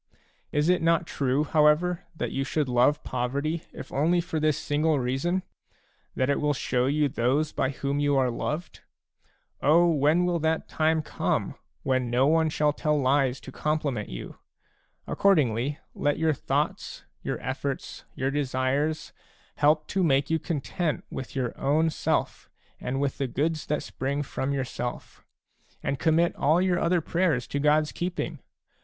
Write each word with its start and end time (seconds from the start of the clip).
Is 0.51 0.67
it 0.67 0.81
not 0.81 1.05
true, 1.05 1.43
however, 1.43 2.05
that 2.15 2.31
you 2.31 2.43
should 2.43 2.67
love 2.67 3.03
poverty, 3.03 3.65
if 3.71 3.93
only 3.93 4.19
for 4.19 4.39
this 4.39 4.57
single 4.57 4.97
reason,— 4.97 5.43
that 6.15 6.27
it 6.27 6.41
will 6.41 6.55
show 6.55 6.87
you 6.87 7.07
those 7.07 7.51
by 7.51 7.69
whom 7.69 7.99
you 7.99 8.17
are 8.17 8.31
loved? 8.31 8.79
O 9.61 9.85
when 9.85 10.25
will 10.25 10.39
that 10.39 10.67
time 10.67 11.03
come, 11.03 11.53
when 11.83 12.09
no 12.09 12.25
one 12.25 12.49
shall 12.49 12.73
tell 12.73 12.99
lies 12.99 13.39
to 13.41 13.51
compliment 13.51 14.09
you! 14.09 14.39
Accordingly, 15.05 15.77
let 15.93 16.17
your 16.17 16.33
thoughts, 16.33 17.03
your 17.21 17.37
efForts, 17.37 18.03
your 18.15 18.31
desires, 18.31 19.13
help 19.57 19.85
to 19.89 20.01
make 20.03 20.31
you 20.31 20.39
content 20.39 21.03
with 21.11 21.35
your 21.35 21.55
own 21.59 21.91
self 21.91 22.49
and 22.79 22.99
with 22.99 23.19
the 23.19 23.27
goods 23.27 23.67
that 23.67 23.83
spring 23.83 24.23
from 24.23 24.51
yourself; 24.51 25.23
and 25.83 25.99
commit 25.99 26.35
all 26.35 26.59
your 26.59 26.79
other 26.79 27.01
prayers 27.01 27.45
to 27.45 27.59
God's 27.59 27.91
keeping 27.91 28.39